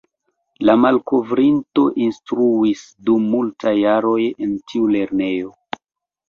[0.67, 5.55] La malkovrinto instruis dum multaj jaroj en tiu lernejo.